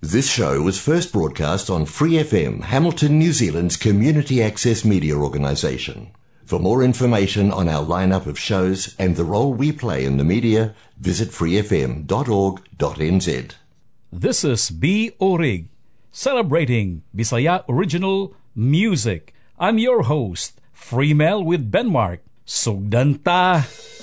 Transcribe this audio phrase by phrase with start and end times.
[0.00, 6.12] This show was first broadcast on Free FM, Hamilton, New Zealand's community access media organisation.
[6.44, 10.22] For more information on our lineup of shows and the role we play in the
[10.22, 12.06] media, visit freefm.org.nz.
[14.12, 15.10] This is B.
[15.18, 15.66] Orig,
[16.12, 19.34] celebrating Bisaya original music.
[19.58, 22.20] I'm your host, Freemel with Benmark.
[22.46, 23.97] Sugdanta!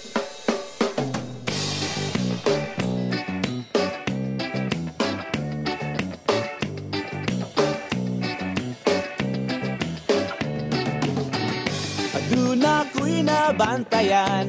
[13.85, 14.47] Nabantayan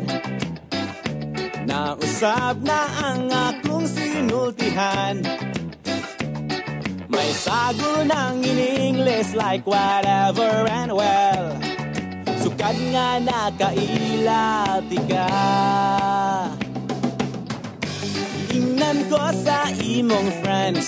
[1.67, 5.19] Nausap na ang akong sinultihan.
[7.11, 11.59] May sago ng in-English like whatever and well.
[12.39, 15.31] Sukad nga nakailati ka
[18.55, 20.87] Ingnan ko sa imong friends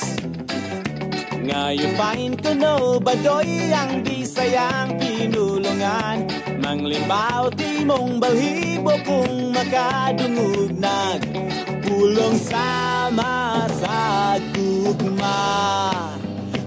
[1.48, 6.28] Nga you find ko no badoy ang bisayang pinulungan
[6.60, 11.24] Manglibaw di mong balhibo kung makadungog nag
[11.88, 15.40] Pulong sama sa gugma.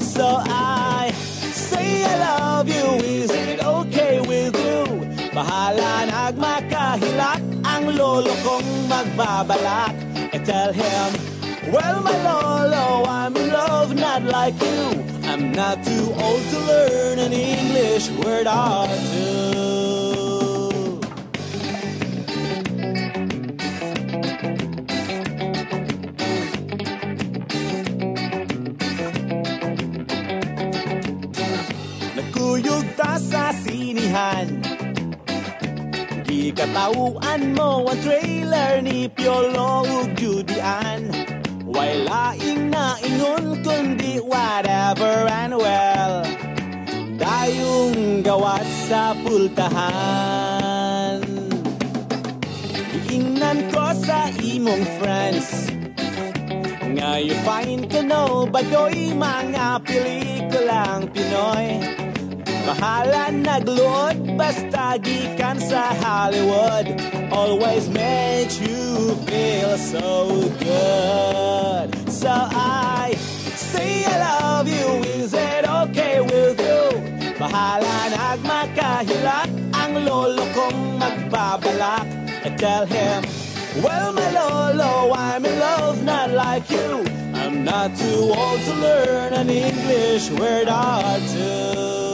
[0.02, 1.14] So I
[1.54, 4.82] say I love you Is it okay with you?
[5.30, 7.38] Bahala nagmakahilak
[7.70, 9.94] Ang lolo kong magbabalak.
[10.34, 11.21] I tell him
[11.70, 15.06] Well, my lolo, oh, I'm in love, not like you.
[15.30, 19.92] I'm not too old to learn an English word or two.
[32.18, 33.22] Nagkuyog ta
[33.54, 34.50] sinihan
[36.26, 39.86] Gikatauan mo ang trailer ni Piolo
[40.18, 41.32] Judian
[41.72, 46.28] Why laing na ingon kundi whatever and well.
[47.16, 51.24] Dayong gawas sa pultahan.
[53.08, 55.72] Iingnan ko sa imong friends.
[56.92, 62.01] Nga you find ko no bagoy mga pelikulang Pinoy
[62.62, 66.94] Bahala nagluod basta gikan sa Hollywood.
[67.34, 71.88] Always makes you feel so good.
[72.10, 73.18] So I
[73.58, 75.02] say I love you.
[75.18, 77.12] Is it okay with you?
[77.42, 82.06] Bahala nagmakahilak Ang lolo kong magbabalak
[82.46, 83.26] I tell him
[83.82, 87.02] Well my lolo I'm in love not like you.
[87.34, 92.11] I'm not too old to learn an English word or two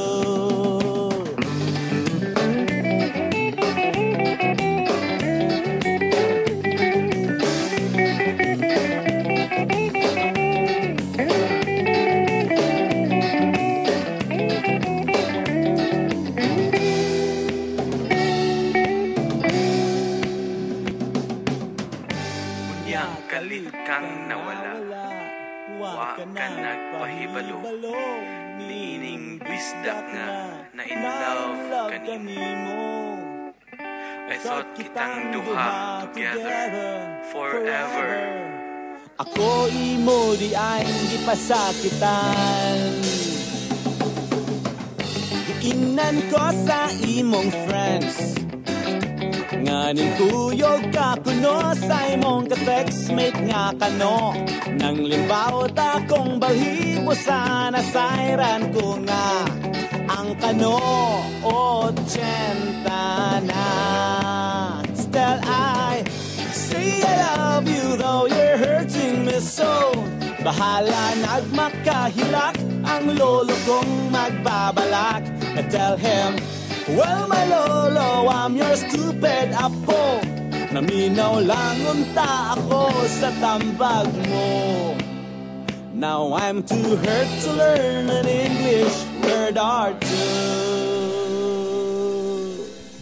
[29.87, 30.31] Bisda nga
[30.75, 32.83] na in love kanimo.
[34.27, 38.11] I thought kitang duha together forever.
[39.15, 40.83] Ako imo di ay
[41.15, 42.99] gipasakitan
[45.63, 48.46] Giingnan ko sa imong friends
[49.57, 54.37] Nganing kuyog ka kuno sa imong ka-textmate nga kano
[54.77, 59.49] Nang limbaw ta kong balhibo sana sayran ko nga
[60.07, 60.77] Ang kano.
[61.43, 63.65] Ochenta na.
[64.95, 66.05] Still I
[66.53, 69.91] say I love you though you're hurting me so.
[70.45, 72.55] Bahala nagmakahilak
[72.87, 75.25] Ang lolo kong magbabalak.
[75.57, 76.37] I tell him
[76.87, 80.23] Well, my lolo, I'm your stupid apo
[80.71, 84.95] Naminaw lang unta ako sa tambag mo
[85.91, 90.55] Now I'm too hurt to learn an English word or two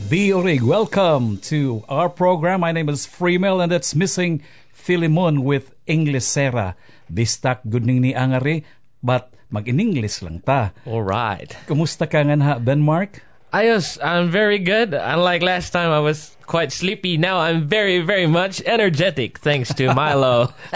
[0.10, 0.34] B.
[0.34, 2.66] Orig, welcome to our program.
[2.66, 4.42] My name is Freemel and that's Missing
[4.74, 6.74] Philemon with English Sera.
[7.06, 8.66] Bistak gudning ni angari,
[9.02, 10.74] but mag-in-English lang ta.
[10.86, 11.50] All right.
[11.66, 13.25] Kumusta ka nga ha, Denmark?
[13.56, 14.94] Ayos, I'm very good.
[14.94, 17.16] Unlike last time, I was quite sleepy.
[17.16, 20.52] Now I'm very, very much energetic thanks to Milo.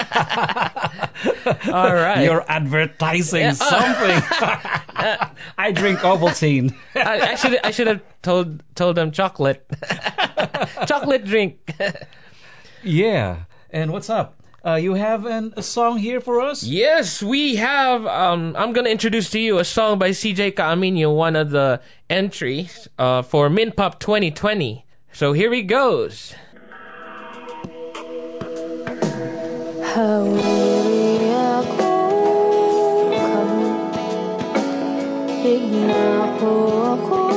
[1.75, 2.23] All right.
[2.23, 3.51] You're advertising Yeah.
[3.51, 4.23] something.
[5.57, 6.73] I drink Ovaltine.
[6.95, 9.65] I, I should I should have told told them chocolate.
[10.87, 11.75] chocolate drink.
[12.81, 13.43] Yeah.
[13.71, 14.38] And what's up?
[14.65, 16.63] Uh, you have an, a song here for us?
[16.63, 18.05] Yes, we have.
[18.05, 22.87] Um, I'm gonna introduce to you a song by CJ Caaminio, one of the entries
[22.97, 24.85] uh, for Min Pop 2020.
[25.11, 26.33] So here he goes.
[29.89, 31.93] Hawiri ako
[33.09, 33.73] kamu
[35.41, 36.51] Higna ko
[36.93, 37.28] ako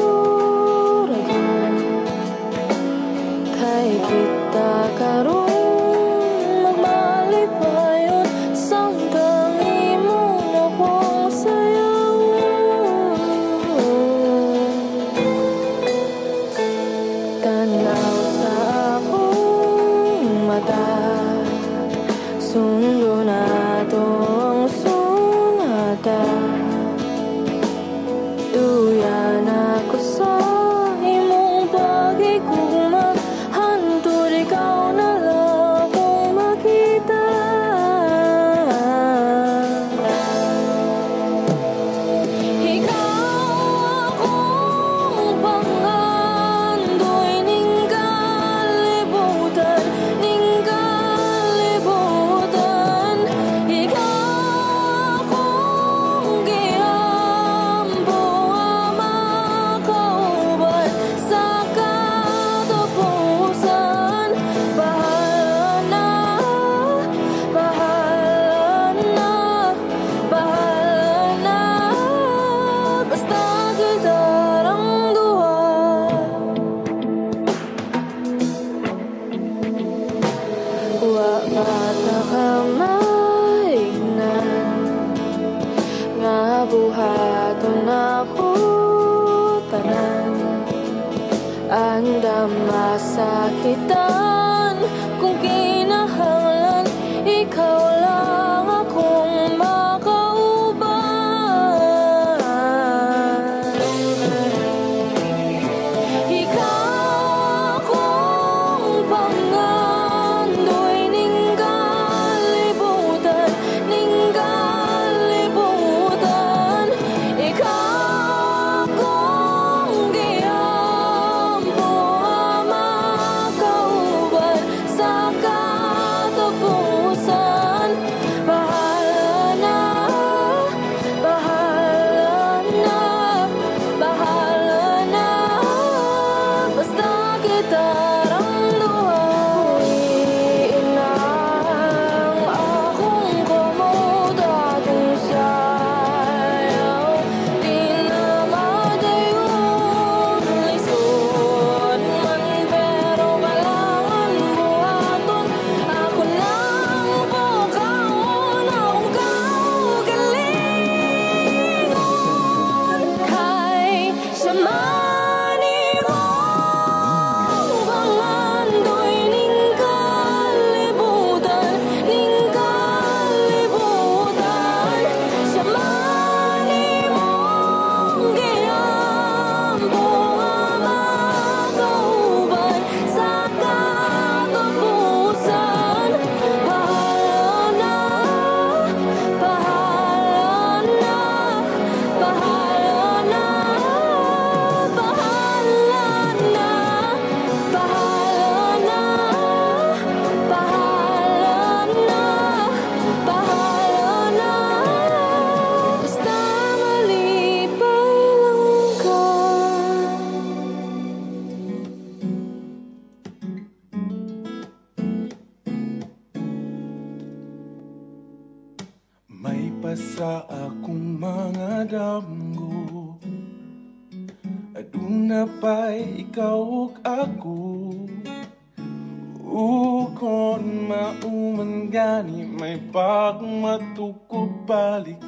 [230.63, 235.19] Ukon mauman gani May pagmatukog balik.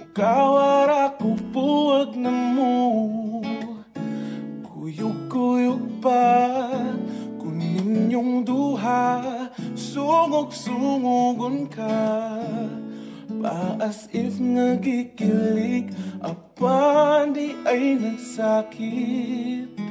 [0.00, 2.72] Ukawar ako buwag na mo.
[4.64, 6.72] Kuyog-kuyog pa
[7.36, 9.20] Kunin yung duha.
[9.76, 12.40] Sungog-sungogon ka.
[13.42, 19.81] Pa as if nga gikilig Apan di ay nagsakit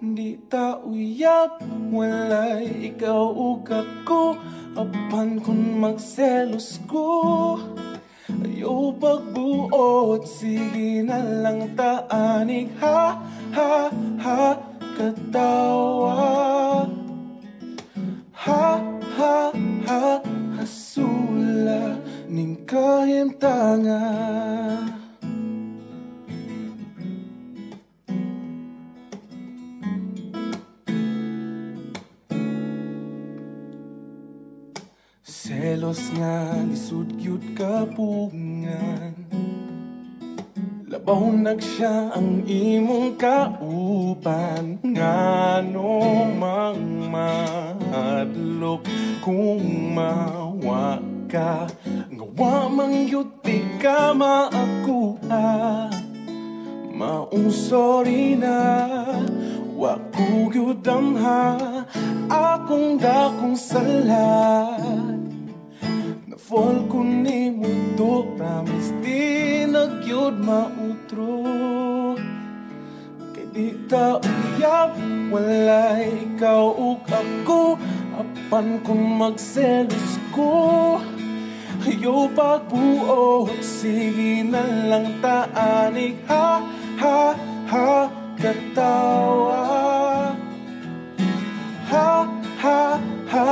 [0.00, 1.60] Di ta uyab
[1.92, 4.32] Walay ikaw ug ako
[4.72, 7.60] Apan kung magselos ko.
[8.32, 12.72] Ayaw pagbuot Sige na lang taanig.
[12.80, 13.12] Ha,
[13.52, 13.92] ha,
[14.24, 14.56] ha
[14.96, 16.16] Katawa.
[18.32, 18.80] Ha,
[19.20, 19.52] ha,
[19.84, 20.20] ha
[22.70, 24.99] kahimtangan
[35.80, 36.60] Selos nga
[37.16, 39.16] gyud kapungan
[40.92, 45.96] Labaw nagsiya ang imong kaupan Ngano
[46.36, 48.84] mang madlok
[49.24, 51.00] kung mawa
[51.32, 51.64] ka.
[52.12, 55.48] Ngawa mang yuti ka maakuha
[56.92, 58.84] Maong sorry na
[59.72, 61.56] Wa ko gyud damha
[62.28, 65.19] Akong dakong salat
[66.40, 69.20] Fall ko ni mundo Promise di
[69.68, 71.44] nagyod mautro.
[73.36, 74.96] Kay di ta uyab
[75.28, 77.76] Wala ikaw ug ako
[78.16, 80.96] Apan kung magselos ko.
[81.84, 86.64] Ayaw pagbuot Sige na lang taanig Ha,
[86.96, 87.36] ha,
[87.68, 87.92] ha
[88.40, 89.64] Katawa.
[91.92, 92.12] Ha,
[92.64, 92.82] ha,
[93.28, 93.50] ha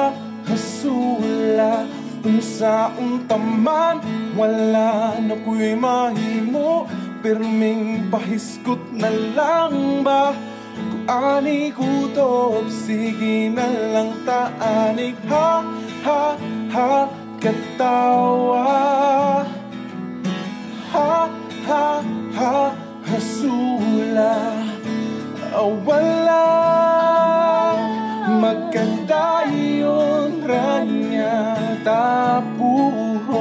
[0.49, 1.98] Hasula
[2.29, 4.05] Unsa untaman
[4.37, 6.85] Wala na ko'y mahimo.
[7.25, 10.37] Pirming pahiskot na lang ba?
[10.77, 13.65] Kung ani kutob Sige na
[13.97, 15.17] lang taanig.
[15.33, 15.65] Ha,
[16.05, 16.23] ha,
[16.69, 16.93] ha
[17.41, 18.69] Katawa.
[20.93, 21.13] Ha,
[21.65, 21.87] ha,
[22.37, 22.57] ha
[23.09, 24.37] Hasula.
[25.57, 26.45] Oh, wala.
[28.29, 33.33] Maganda yun ranya tapuhon.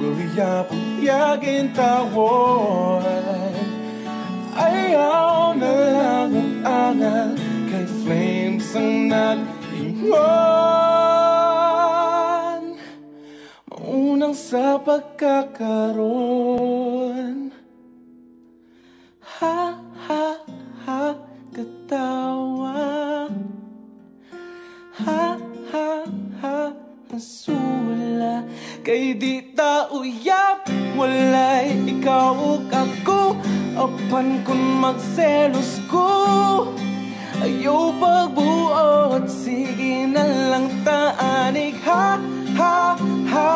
[0.00, 3.04] Uyap-uyagin tawon.
[4.56, 7.30] Ayaw na lang ang angal
[7.70, 10.20] Kay flames ang nag-ingon
[13.70, 17.54] Maunang sa pagkakaroon.
[19.40, 19.60] Ha,
[20.04, 20.26] ha,
[20.84, 21.16] ha,
[21.54, 23.30] katawa.
[25.00, 25.24] Ha,
[25.72, 25.99] ha,
[26.40, 26.72] ha,
[27.14, 28.44] asula
[28.84, 30.64] Kay di ta uyap
[30.96, 33.36] Walay ikaw ug ako.
[33.72, 36.08] Apan kung magselos ko.
[37.40, 41.78] Ayaw pagbuot Sige na lang taanig.
[41.86, 42.20] Ha,
[42.58, 42.76] ha,
[43.32, 43.52] ha,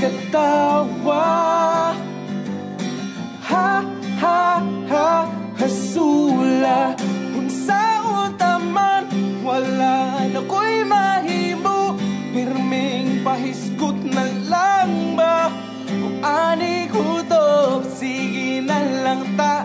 [0.00, 1.28] katawa.
[3.44, 3.70] Ha,
[4.22, 4.40] ha,
[4.88, 5.10] ha,
[5.60, 6.96] hasula.
[7.36, 8.00] Kung sa
[8.40, 9.04] taman
[9.44, 11.45] Wala na ko'y mahimo
[13.26, 15.50] Pahiskot na lang ba?
[15.90, 19.55] Kung ani kutob Sige na lang taanig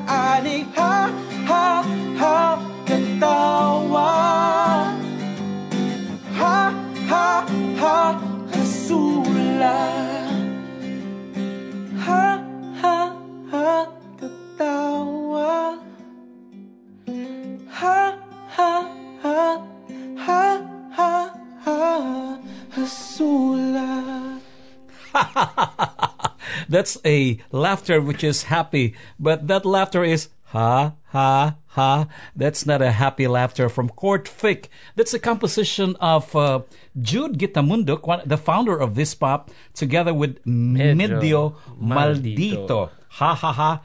[26.72, 32.08] That's a laughter which is happy, but that laughter is ha ha ha.
[32.34, 34.72] That's not a happy laughter from Court Fick.
[34.96, 36.63] That's a composition of uh,
[36.96, 42.56] Jude Gitamunduk, one, the founder of this pop, together with Medio Maldito.
[42.56, 42.90] Maldito.
[43.20, 43.82] Ha ha ha.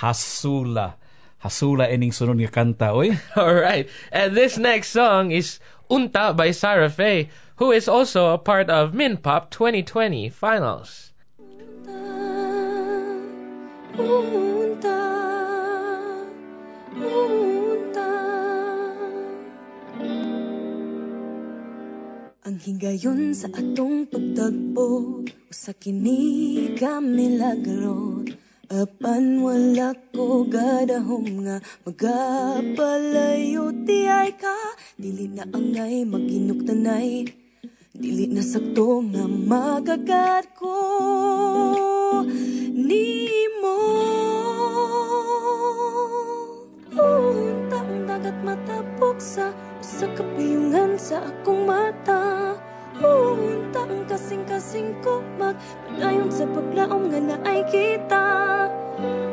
[0.00, 1.00] Hasula.
[1.42, 3.16] Hasula ining sunod nga kanta, oy.
[3.40, 3.88] All right.
[4.12, 8.92] And this next song is Unta by Sarah Faye, who is also a part of
[8.92, 11.07] Minpop 2020 finals.
[13.98, 15.02] Unta,
[16.94, 18.10] unta.
[22.46, 28.22] Ang higayon sa atong pagtagpo Usa kini ka milagro.
[28.70, 37.26] Apan wala ko gadahom nga Magapalayo ti ay ka Dili na angay maginuktanay
[37.98, 41.97] Dili na sakto nga magagat ko
[42.72, 43.80] Nimo.
[46.94, 52.54] Unta ang dagat matapok sa Usa sa akong mata.
[52.98, 58.26] Unta ang kasing-kasing ko Magpadayon sa paglaom nga naay kita.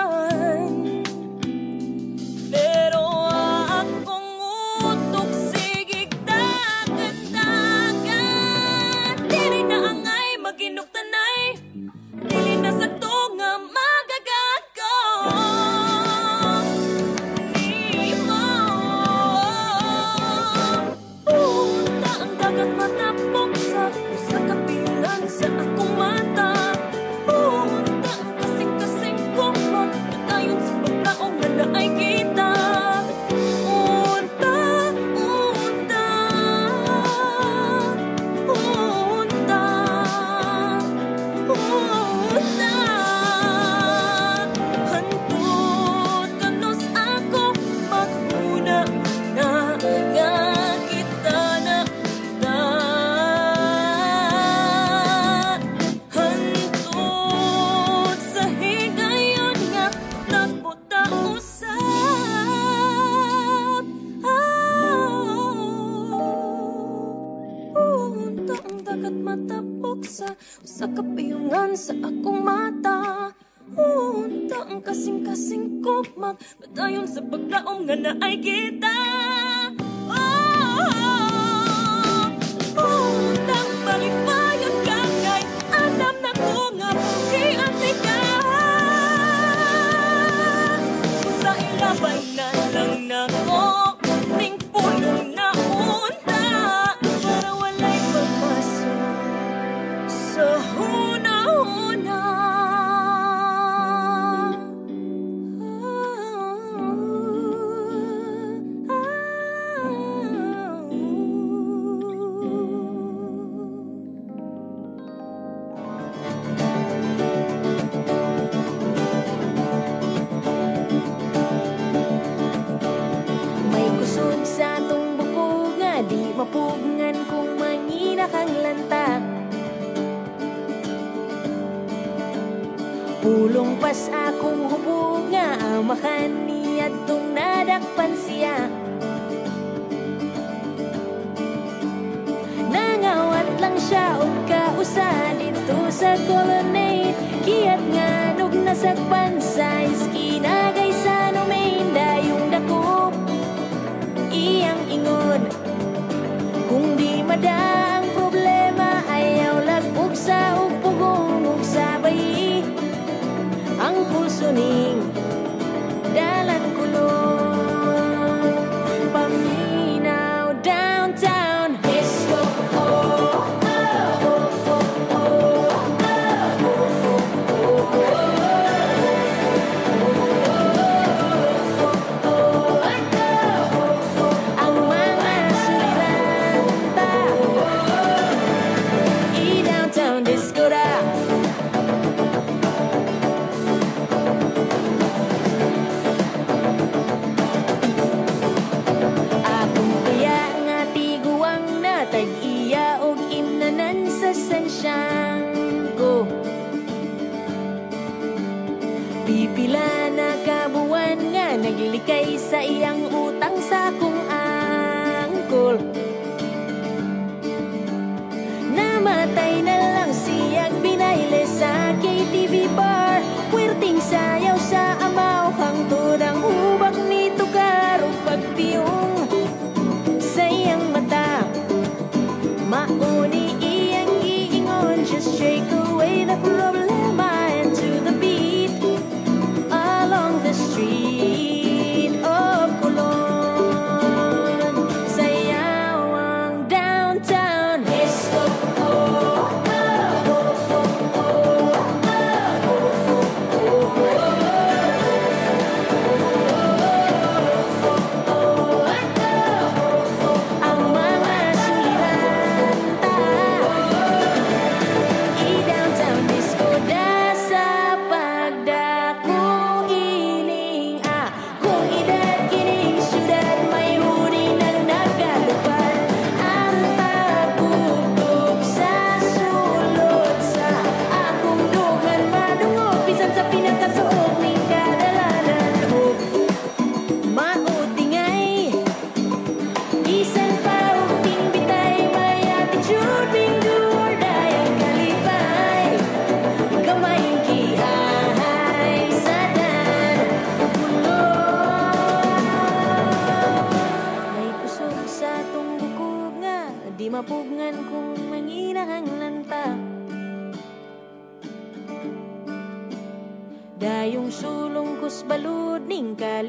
[209.27, 215.75] Pipila na kabuwan nga naglikay sa iyang utang sa kung angkol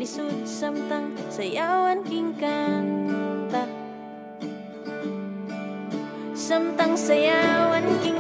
[0.09, 3.69] lisod samtang sayawan king kanta.
[6.33, 8.18] Samtang sayawan king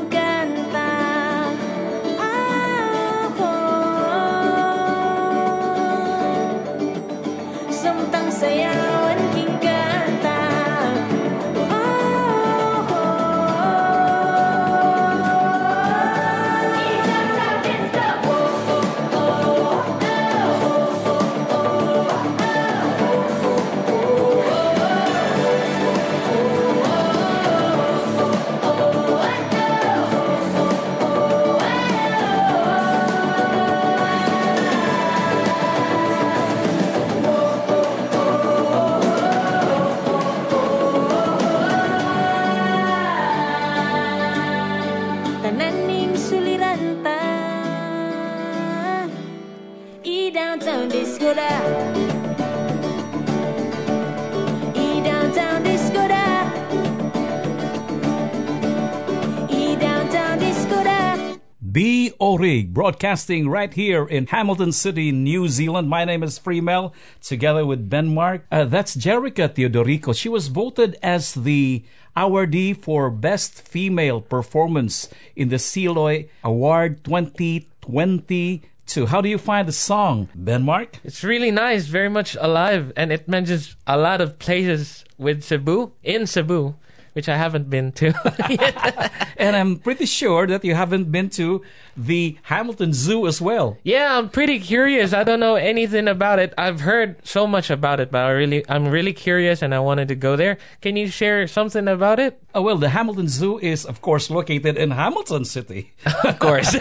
[62.58, 65.88] Orig, broadcasting right here in Hamilton City, New Zealand.
[65.88, 66.92] My name is Freemel,
[67.22, 68.46] together with Ben Mark.
[68.50, 70.12] Uh, that's Jerica Teodorico.
[70.12, 71.84] She was voted as the
[72.16, 79.06] awardee for Best Female Performance in the Siloy Award 2022.
[79.06, 80.98] How do you find the song, Ben Mark?
[81.04, 85.92] It's really nice, very much alive, and it mentions a lot of places with Cebu,
[86.02, 86.74] in Cebu,
[87.12, 88.06] which I haven't been to
[88.50, 89.12] yet.
[89.38, 91.62] And I'm pretty sure that you haven't been to
[91.96, 93.78] the Hamilton Zoo as well.
[93.84, 95.12] Yeah, I'm pretty curious.
[95.12, 96.52] I don't know anything about it.
[96.58, 100.08] I've heard so much about it, but I really, I'm really curious, and I wanted
[100.08, 100.58] to go there.
[100.80, 102.42] Can you share something about it?
[102.52, 105.94] Oh, well, the Hamilton Zoo is, of course, located in Hamilton City.
[106.24, 106.76] Of course.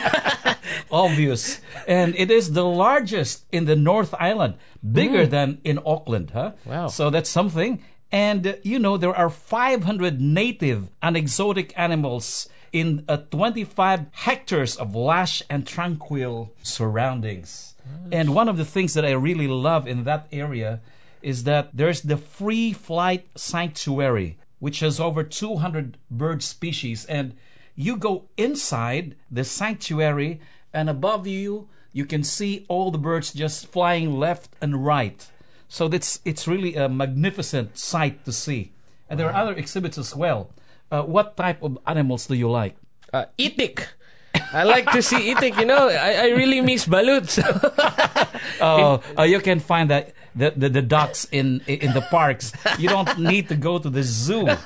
[0.91, 1.61] Obvious.
[1.87, 5.29] And it is the largest in the North Island, bigger mm.
[5.29, 6.51] than in Auckland, huh?
[6.65, 6.87] Wow.
[6.87, 7.83] So that's something.
[8.11, 14.95] And, you know, there are 500 native and exotic animals in uh, 25 hectares of
[14.95, 17.75] lush and tranquil surroundings.
[18.11, 20.81] And one of the things that I really love in that area
[21.21, 27.05] is that there's the free flight sanctuary, which has over 200 bird species.
[27.05, 27.35] And
[27.75, 30.41] you go inside the sanctuary,
[30.73, 35.29] and above you, you can see all the birds just flying left and right.
[35.67, 38.71] So it's, it's really a magnificent sight to see.
[39.09, 40.51] And there are other exhibits as well.
[40.91, 42.75] Uh, what type of animals do you like?
[43.13, 43.85] uh, itik.
[44.53, 45.59] I like to see itik.
[45.59, 47.27] You know, I, I really miss balut.
[48.59, 52.51] Oh, uh, you can find that the, the, the ducks in in the parks.
[52.79, 54.47] You don't need to go to the zoo.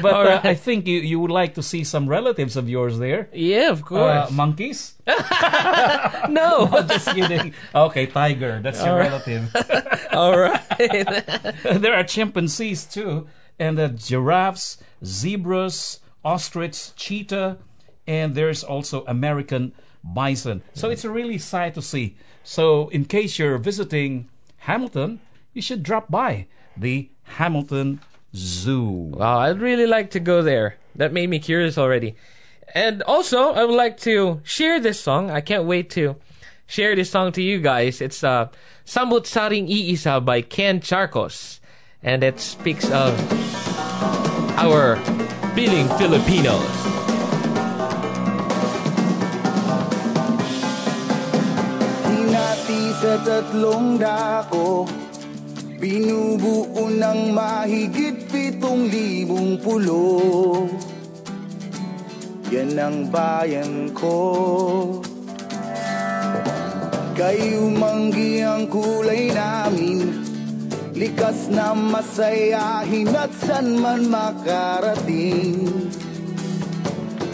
[0.00, 3.28] But uh, I think you, you would like to see some relatives of yours there.
[3.34, 4.30] yeah, of Uh, course.
[4.30, 4.94] monkeys?
[6.28, 6.68] no.
[6.88, 7.52] Just kidding.
[7.74, 8.60] Okay, tiger.
[8.62, 9.54] That's your relative.
[10.12, 10.62] All right.
[11.82, 13.26] there are chimpanzees too,
[13.58, 17.58] and uh, giraffes, zebras, ostrich, cheetah,
[18.06, 20.62] and there's also American bison.
[20.74, 22.16] So it's a really sight to see.
[22.42, 24.28] So in case you're visiting
[24.62, 25.20] Hamilton,
[25.52, 26.46] you should drop by
[26.76, 28.00] the Hamilton
[28.34, 29.10] Zoo.
[29.14, 30.76] Wow, I'd really like to go there.
[30.94, 32.14] That made me curious already.
[32.74, 35.30] And also, I would like to share this song.
[35.30, 36.16] I can't wait to
[36.66, 38.00] share this song to you guys.
[38.00, 38.48] It's uh,
[38.86, 41.58] Sambut Saring Iisa by Ken Charcos.
[42.02, 43.18] And it speaks of
[44.58, 44.96] our
[45.54, 46.91] feeling Filipinos.
[53.12, 54.88] Sa tatlong dako
[55.76, 60.64] Binubuo ng mahigit pitong libong pulo.
[62.48, 64.16] Yan ang bayan ko.
[67.18, 70.22] Kayo manggi ang kulay namin.
[70.94, 75.66] Likas na masayahin at san man makarating.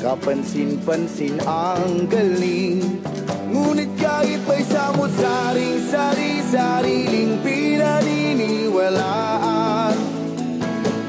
[0.00, 2.98] Kapansin-pansin ang galing
[3.48, 9.96] Ngunit kahit may samot-saring sari-sariling pinaniniwalaan.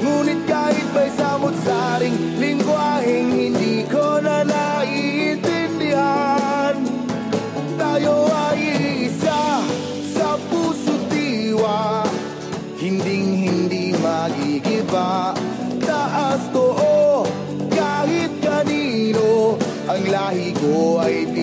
[0.00, 6.80] Ngunit kahit may samot-saring lingwaheng hindi ko na naiintindihan.
[7.76, 9.60] Tayo ay isa
[10.16, 12.08] sa puso't diwa.
[12.80, 15.36] Hinding-hindi magigiba.
[15.84, 17.28] Taas too
[17.68, 19.60] kahit kanino.
[19.90, 21.39] Ang lahi ko ay Pilipino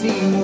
[0.00, 0.39] see.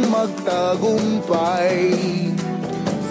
[0.00, 1.92] Ang magtagumpay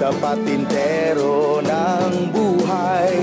[0.02, 3.20] Sa patintero ng buhay.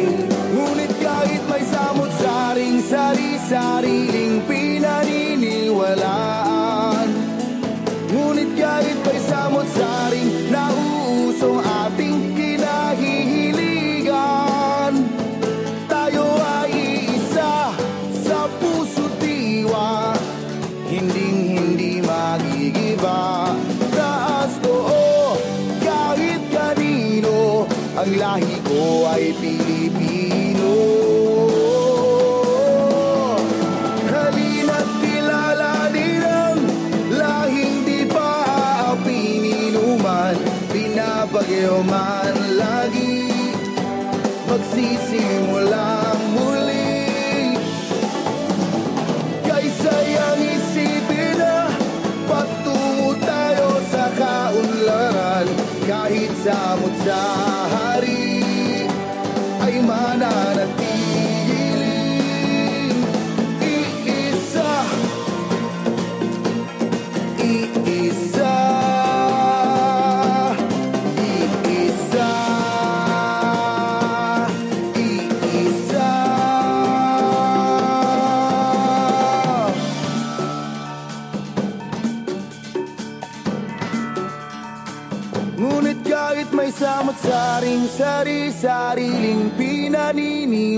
[0.54, 6.35] Ngunit kahit may samot-saring sari-sariling pinaniniwalaan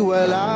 [0.08, 0.47] well, I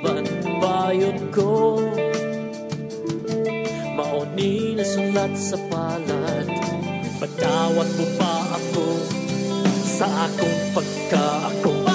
[0.00, 0.24] isipan
[0.60, 1.76] bayot ko.
[3.96, 6.48] Mauni na sulat sa palad.
[7.20, 8.96] Patawat mo pa ako
[9.84, 11.89] Sa akong pagka ako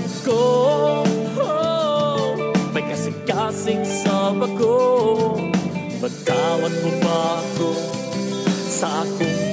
[0.00, 1.04] puso't ko.
[1.40, 2.36] Oh,
[2.72, 5.36] May kasing-kasing sa bago
[6.00, 7.70] Magkawat mo ba ako
[8.70, 9.49] sa akong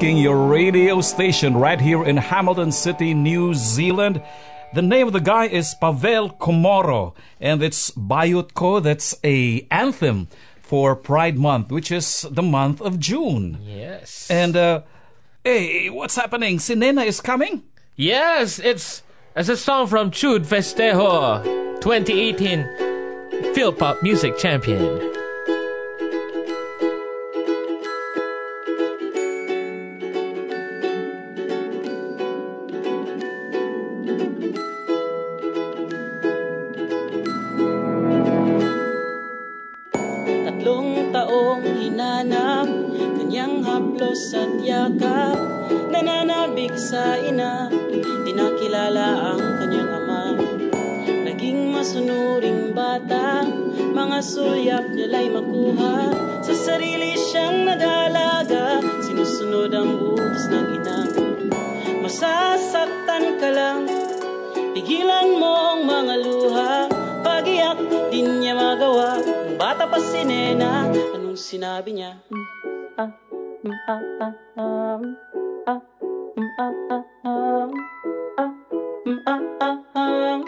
[0.00, 4.22] rocking your radio station right here in Hamilton City, New Zealand.
[4.72, 8.80] The name of the guy is Pavel Komoro, and it's Bayot Ko.
[8.80, 10.28] That's a anthem
[10.62, 13.58] for Pride Month, which is the month of June.
[13.62, 14.26] Yes.
[14.30, 14.84] And uh,
[15.44, 16.56] hey, what's happening?
[16.56, 17.62] Sinena is coming.
[17.94, 19.02] Yes, it's
[19.36, 21.44] it's a song from Chud Festejo
[21.82, 25.19] 2018 Phil Pop Music Champion.
[40.60, 42.68] Tatlong taong hinanap
[43.16, 45.40] Kanyang haplos at yakap.
[45.88, 50.36] Nananabik sa ina Di nakilala ang kanyang ama.
[51.24, 53.40] Naging masunuring bata
[53.72, 56.12] Mga sulyap nila'y makuha.
[56.44, 60.98] Sa sarili siyang nag-alaga Sinusunod ang utos ng ina.
[62.04, 63.88] Masasaktan ka lang
[64.76, 66.29] Pigilan mo ang mga luha
[70.00, 72.16] si Nena Anong sinabi niya?
[72.96, 73.12] Ah,
[73.60, 75.02] mm, ah, ah, um,
[75.68, 75.80] ah,
[76.36, 77.70] mm, ah, ah, um,
[78.40, 78.50] ah,
[79.04, 80.40] mm, ah, ah, um,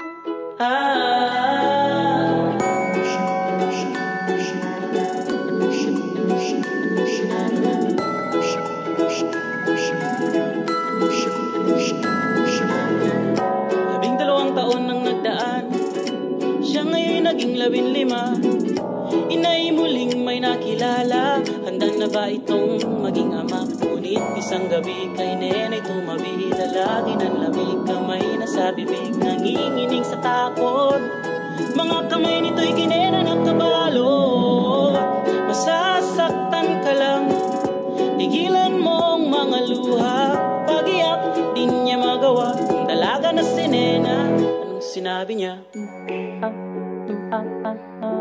[13.92, 15.64] Labing dalawang taon nang nagdaan.
[16.64, 18.32] Siya ngayon naging labing lima
[20.72, 23.68] nakilala Handa na ba itong maging ama?
[23.68, 26.48] Ngunit isang gabi kay nenay tumabi.
[26.48, 31.00] Lalagi ng lamig kamay na sa bibig Nanginginig sa takot.
[31.76, 34.96] Mga kamay nito'y kinena ng kabalot.
[35.52, 37.28] Masasaktan ka lang
[38.16, 40.20] Tigilan mo ang mga luha.
[40.64, 41.20] Pagiyak,
[41.52, 44.24] di niya magawa Ang dalaga na si Nena.
[44.40, 45.60] Anong sinabi niya?
[47.32, 48.11] Ayaw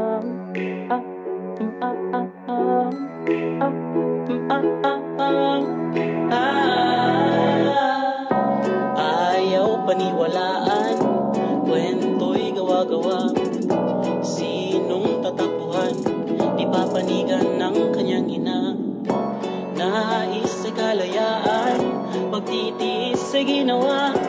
[22.52, 24.21] TT 杉野は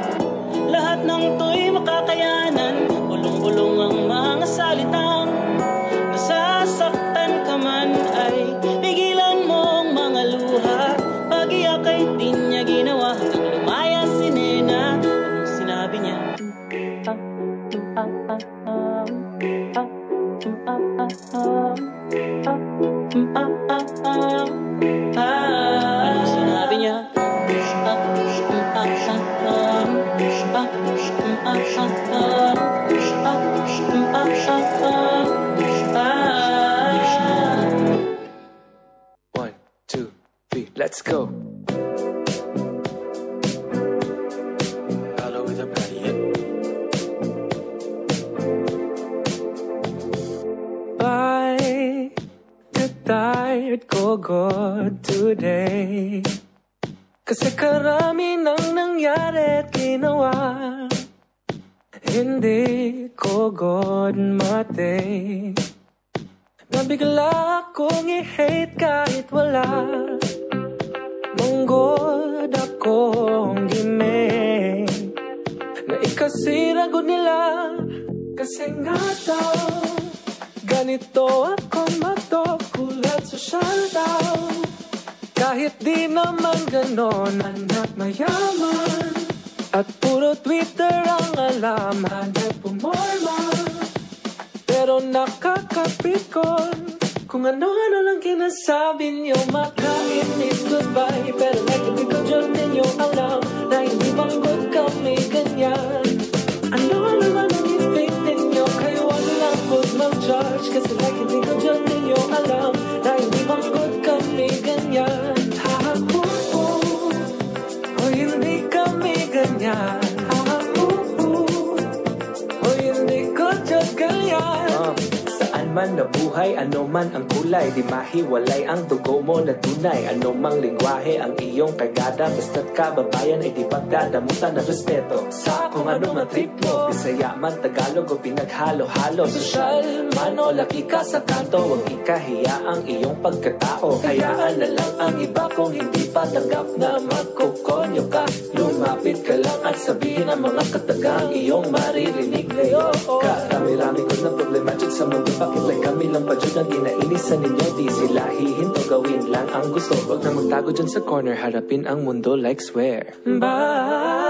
[126.10, 130.08] the buhay, ano man ang kulay Di mahiwalay ang dugo mo na tunay.
[130.08, 135.28] Ano mang lingwahe ang iyong kagada Basta't kababayan ay di pagdadamutan ng respeto.
[135.28, 140.88] Sa kung ano man trip mo Bisaya man, Tagalog o pinaghalo-halo Sosyal man o laki
[140.88, 144.00] ka sa kanto Huwag ikahiya ang iyong pagkatao.
[144.00, 148.24] Hayaan na lang ang iba kung hindi pa tanggap na magkukonyo ka.
[148.56, 152.96] Lumapit ka lang at sabihin ang mga katagang iyong maririnig ngayon.
[153.04, 157.68] Karami-rami ko na problematic sa mundo Bakit like kami lang pa dyan ang inainisan ninyo
[157.76, 159.94] Di sila hihinto gawin lang ang gusto.
[160.06, 163.12] Huwag na magtago dyan sa corner Harapin ang mundo like swear.
[163.26, 164.22] Bye.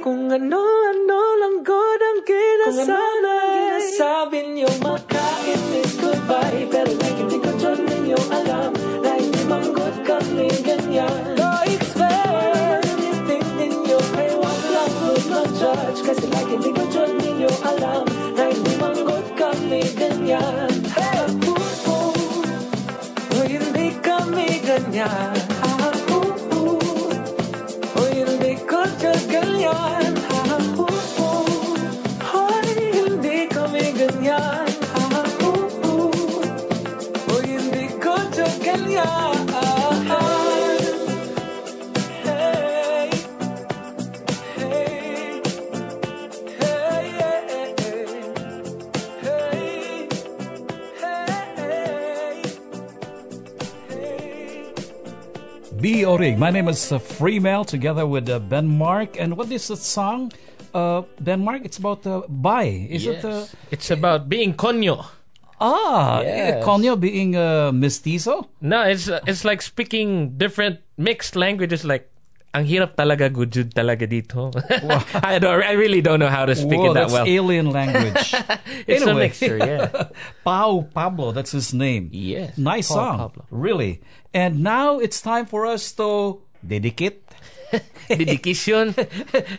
[0.00, 7.09] Kung ano-ano lang God ang kinasanay Sinasabi niyo makainis goodbye Pero
[24.90, 25.39] soñar.
[55.80, 56.04] B.
[56.04, 56.38] Orig.
[56.38, 59.18] My name is uh, Freemel together with uh, Ben Mark.
[59.18, 60.32] And what is the song?
[60.74, 62.86] Uh, ben Mark, it's about uh, bye.
[62.90, 63.24] Is it?
[63.24, 65.04] Uh, It's about being konyo.
[65.60, 66.64] ah, Yes.
[66.64, 68.48] Conyo being uh, mestizo?
[68.60, 71.84] No, it's uh, it's like speaking different mixed languages.
[71.84, 72.10] Like,
[72.50, 74.50] ang hirap talaga, gujud talaga dito.
[75.22, 77.26] I don't, I really don't know how to speak Whoa, it that that's well.
[77.26, 78.34] alien language.
[78.90, 79.30] It's a Anyway.
[79.30, 80.10] mixture, yeah.
[80.44, 82.10] Pau Pablo, that's his name.
[82.10, 83.16] Yes, Nice Pau song.
[83.18, 83.42] Pablo.
[83.50, 84.02] Really.
[84.34, 87.22] And now it's time for us to dedicate.
[88.10, 88.98] Dedication.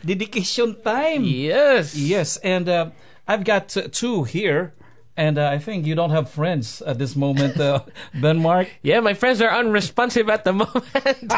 [0.04, 1.24] Dedication time.
[1.24, 1.96] yes.
[1.96, 2.90] Yes, and uh,
[3.26, 4.74] I've got two here,
[5.16, 7.84] and uh, I think you don't have friends at this moment, uh,
[8.20, 8.68] Ben Mark.
[8.82, 11.32] Yeah, my friends are unresponsive at the moment.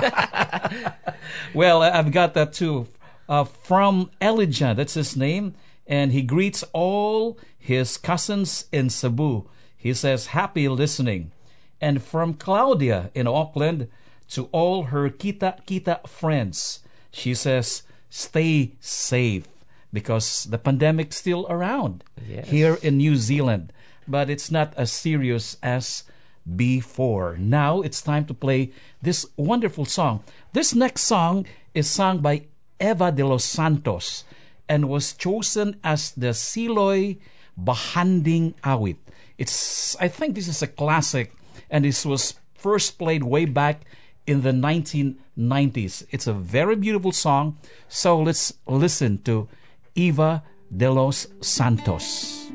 [1.54, 2.88] Well, I've got that too.
[3.28, 5.54] Uh, from Elijah, that's his name,
[5.86, 9.48] and he greets all his cousins in Cebu.
[9.76, 11.32] He says, Happy listening.
[11.80, 13.88] And from Claudia in Auckland
[14.30, 19.46] to all her Kita Kita friends, she says, Stay safe
[19.94, 22.50] because the pandemic's still around Yes.
[22.50, 23.72] here in New Zealand,
[24.10, 26.02] but it's not as serious as
[26.44, 27.36] before.
[27.38, 30.20] Now it's time to play this wonderful song.
[30.52, 32.42] This next song is sung by
[32.80, 34.24] Eva de los Santos
[34.68, 37.16] and was chosen as the Siloy
[37.56, 38.98] Bahanding Awit.
[39.38, 41.32] It's I think this is a classic
[41.70, 43.82] and this was first played way back
[44.26, 46.04] in the 1990s.
[46.10, 47.56] It's a very beautiful song.
[47.88, 49.48] So let's listen to
[49.94, 52.50] Eva de los Santos.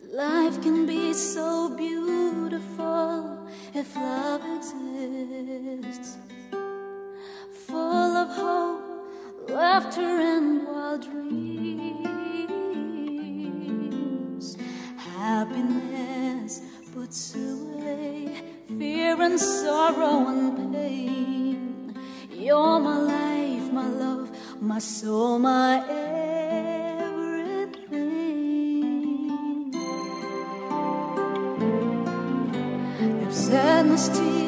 [0.00, 6.16] Life can be so beautiful if love exists.
[7.66, 10.27] Full of hope, laughter,
[33.98, 34.47] still.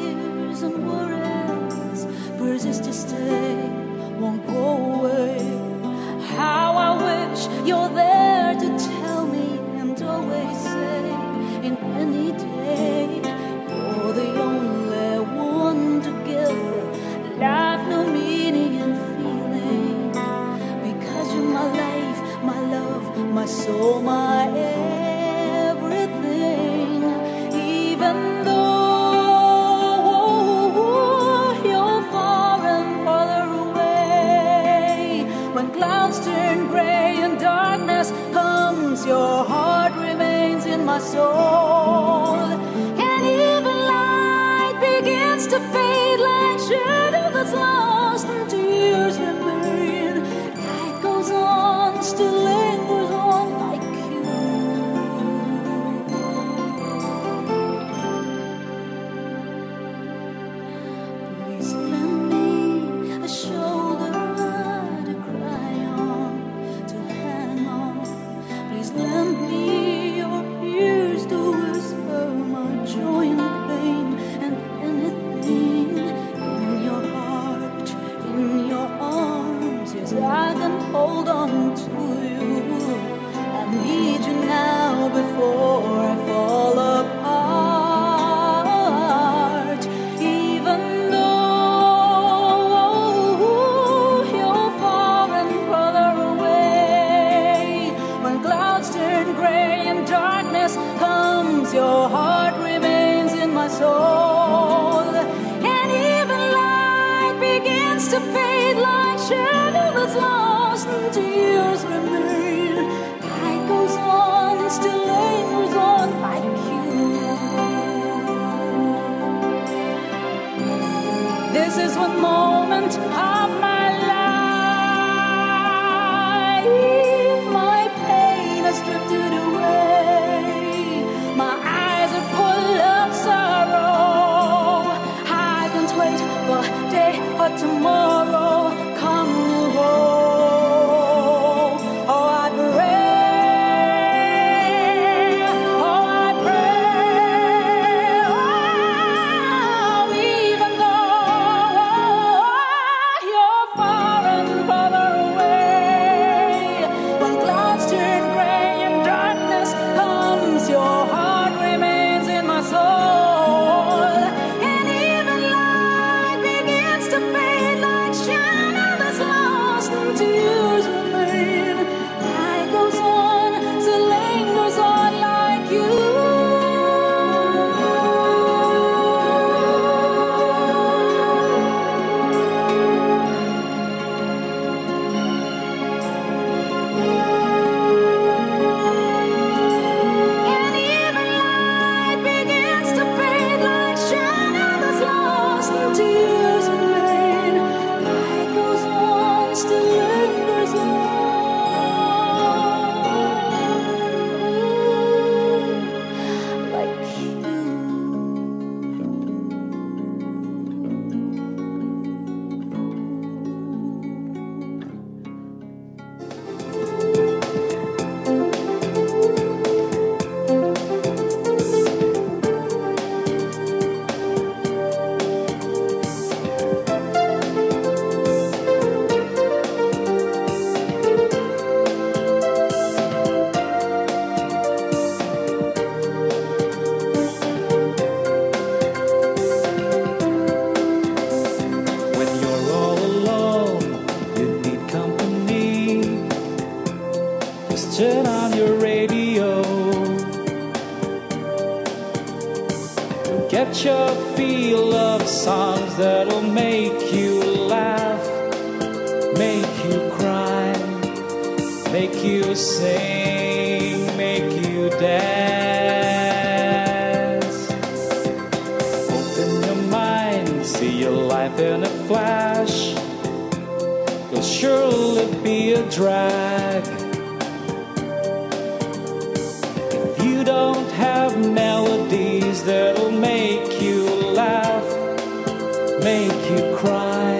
[286.11, 287.39] make you cry,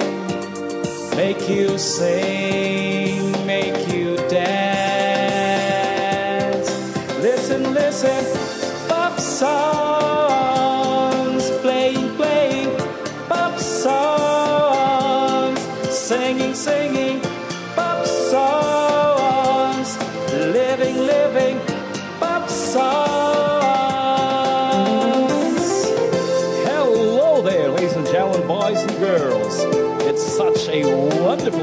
[1.17, 3.00] make you say.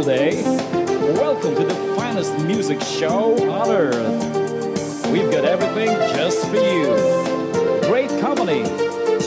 [0.08, 0.42] Day.
[1.20, 5.06] Welcome to the finest music show on earth.
[5.12, 6.96] We've got everything just for you.
[7.82, 8.62] Great company,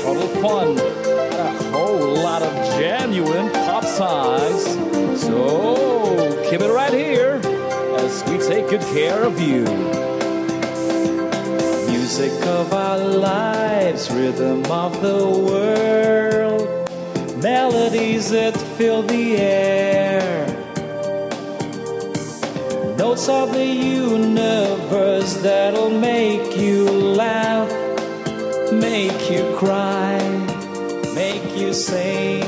[0.02, 4.64] total fun, and a whole lot of genuine pop songs.
[5.22, 7.40] So keep it right here
[7.98, 9.66] as we take good care of you.
[11.92, 16.68] Music of our lives, rhythm of the world,
[17.40, 19.91] melodies that fill the air
[23.12, 27.70] notes of the universe that'll make you laugh,
[28.72, 30.18] make you cry,
[31.14, 32.41] make you sing.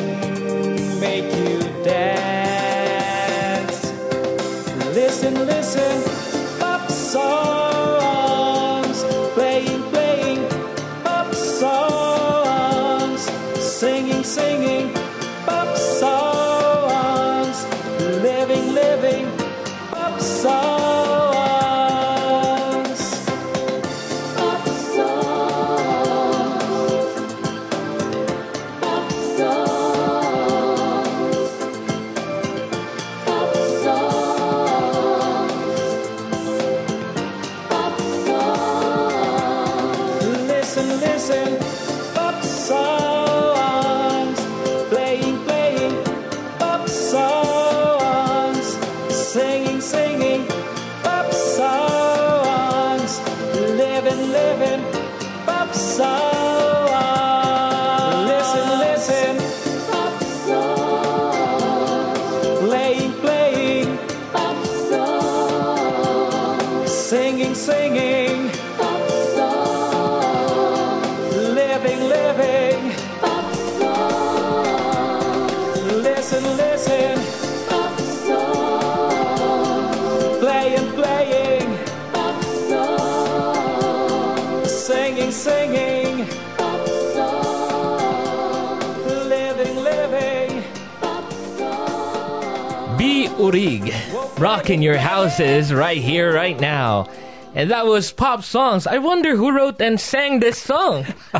[93.43, 93.91] Urig,
[94.39, 97.09] rocking your houses right here, right now.
[97.53, 98.87] And that was pop songs.
[98.87, 101.03] I wonder who wrote and sang this song.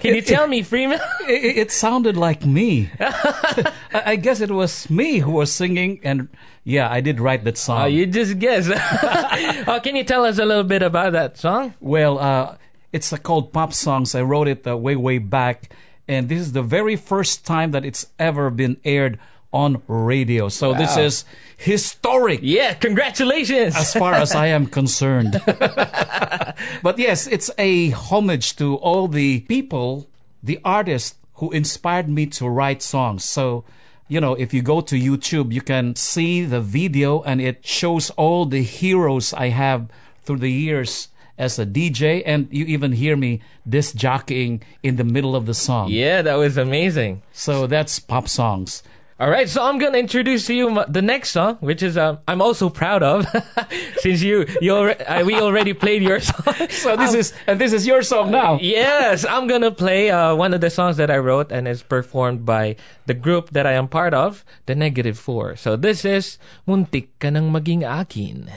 [0.00, 1.00] Can you tell me, Freeman?
[1.28, 2.88] It, it sounded like me.
[3.00, 6.28] I guess it was me who was singing, and
[6.62, 7.82] yeah, I did write that song.
[7.82, 8.70] Oh, you just guess.
[9.66, 11.74] oh, can you tell us a little bit about that song?
[11.80, 12.58] Well, uh,
[12.92, 14.14] it's uh, called Pop Songs.
[14.14, 15.74] I wrote it uh, way, way back,
[16.06, 19.18] and this is the very first time that it's ever been aired
[19.52, 20.48] on radio.
[20.48, 21.24] So this is
[21.56, 22.40] historic.
[22.42, 23.74] Yeah, congratulations.
[23.76, 25.40] as far as I am concerned.
[26.82, 30.08] but yes, it's a homage to all the people,
[30.42, 33.24] the artists who inspired me to write songs.
[33.24, 33.64] So,
[34.08, 38.10] you know, if you go to YouTube, you can see the video and it shows
[38.10, 39.88] all the heroes I have
[40.22, 42.22] through the years as a DJ.
[42.24, 45.90] And you even hear me disc jockeying in the middle of the song.
[45.90, 47.22] yeah, that was amazing.
[47.32, 48.82] So that's pop songs.
[49.18, 52.42] All right, so I'm gonna introduce to you the next song, which is um, I'm
[52.44, 53.24] also proud of,
[54.04, 56.52] since you you alre- uh, we already played your song.
[56.68, 58.60] So this is, and this is your song now.
[58.60, 62.44] Yes, I'm gonna play uh, one of the songs that I wrote and is performed
[62.44, 62.76] by
[63.08, 65.56] the group that I am part of, the Negative Four.
[65.56, 66.36] So this is
[66.68, 68.52] Muntik Ka Nang Maging Akin.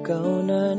[0.00, 0.72] Ikaw na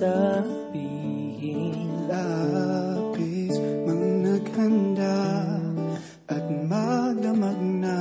[0.00, 3.52] sabihin Lapis
[3.84, 5.20] mang naghanda
[6.24, 8.00] at magdamag na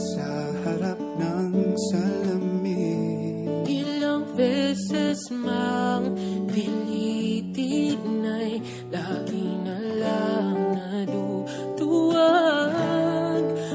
[0.00, 0.24] sa
[0.64, 3.68] harap ng salamin.
[3.68, 6.16] Ilang beses mang
[6.48, 12.24] pilitin ay lagi na lang naduduwag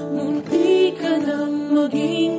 [0.10, 2.39] Munti ka nang maging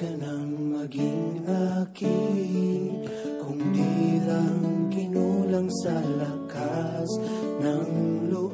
[0.00, 3.04] ka nang maging akin
[3.36, 7.20] Kung di lang kinulang sa lakas
[7.60, 7.88] ng
[8.32, 8.49] loob.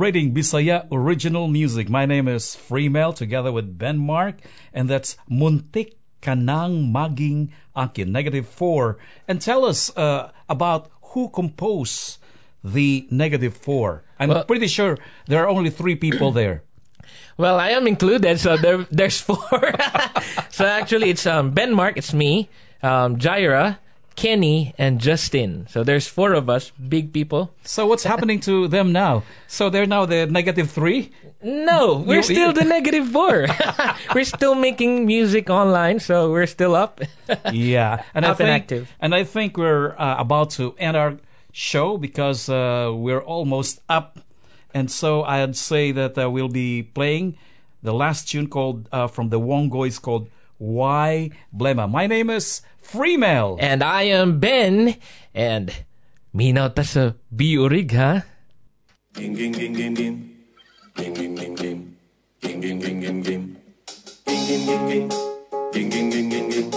[0.00, 1.90] Celebrating Bisaya original music.
[1.90, 4.36] My name is Freemel together with Ben Mark,
[4.72, 5.92] and that's Muntik
[6.22, 8.96] Kanang Maging Akin, negative four.
[9.28, 12.16] And tell us uh, about who composed
[12.64, 14.02] the negative four.
[14.18, 14.96] I'm Well- pretty sure
[15.26, 16.62] there are only three people there.
[17.36, 19.36] Well, I am included, so there, there's four.
[20.50, 22.48] so actually, it's um, Ben Mark, it's me,
[22.82, 23.76] um, Jaira,
[24.20, 25.66] Kenny, and Justin.
[25.70, 27.54] So there's four of us, big people.
[27.64, 29.22] So what's happening to them now?
[29.46, 31.10] So they're now the negative three?
[31.42, 33.46] No, we're still the negative four.
[34.14, 37.00] we're still making music online, so we're still up.
[37.50, 38.92] yeah, and I Up and think, active.
[39.00, 41.16] And I think we're uh, about to end our
[41.52, 44.20] show because uh, we're almost up,
[44.74, 47.38] and so I'd say that uh, we'll be playing
[47.82, 53.16] the last tune called uh, from the Wongoys called "Why Blema." My name is Free
[53.16, 53.56] mail.
[53.60, 54.96] And I am Ben,
[55.34, 55.72] and
[56.32, 58.24] me ta sa biurig, ha?
[59.14, 60.16] Game, game, game, game, game.
[60.96, 61.96] Game, game, game, game.
[62.40, 63.56] Game, game, game, game, game.
[64.26, 65.10] Game, game, game, game.
[65.72, 66.70] Game, game, game, game,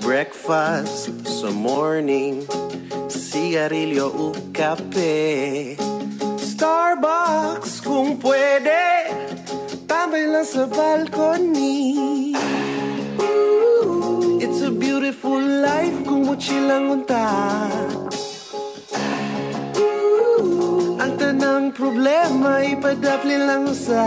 [0.00, 2.46] Breakfast sa morning,
[3.12, 5.76] sigarilyo o kape.
[6.40, 8.77] Starbucks kung pwede.
[10.38, 12.30] Tambay lang sa balcony.
[14.38, 17.26] It's a beautiful life kung mochilang unta.
[21.02, 24.06] Ang tanang problema ipadapli lang sa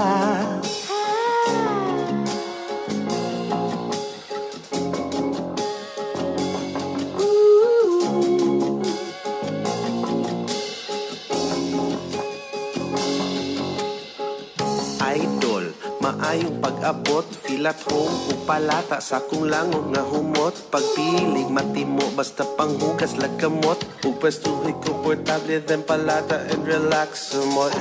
[16.92, 20.52] at home, upalata sa kong langon nga humot.
[20.68, 27.72] Pagpilig, matimo, basta panghugas lagkamot Upwestuhi, komportable, then palata and relax somot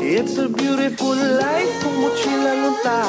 [0.00, 3.00] It's a beautiful life kung mochilang unta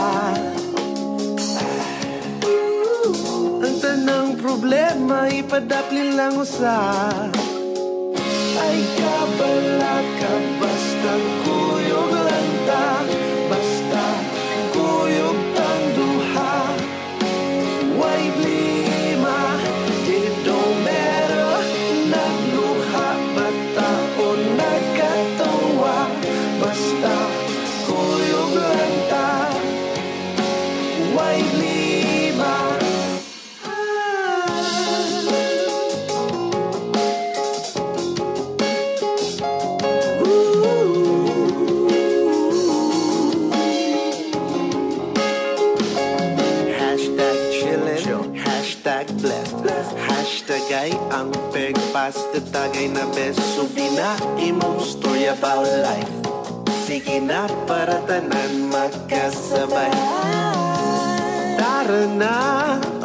[3.64, 6.80] Ang tanang problema, ipadapli lang usa
[8.60, 11.29] ay kabala ka basta
[52.10, 53.06] pegpas Tagay na
[54.82, 56.10] story about life.
[56.90, 59.94] Sige na para tanan magkasabay
[61.54, 62.36] Tara na,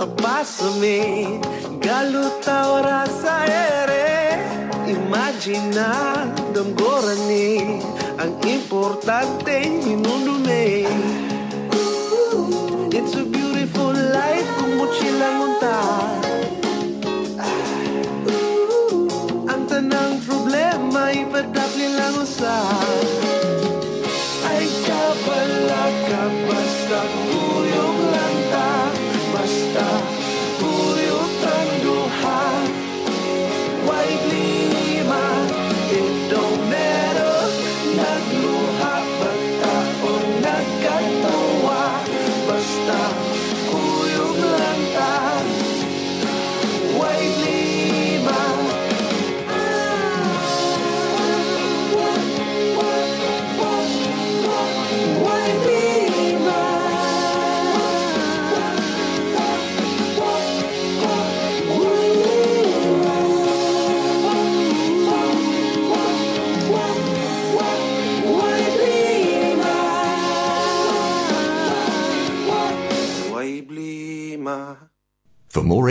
[0.00, 1.36] abasame
[1.84, 4.40] Galutaw ra sa ere
[4.88, 5.92] Imagine na,
[8.16, 9.68] Ang importante,
[12.88, 15.43] It's a beautiful life kung unta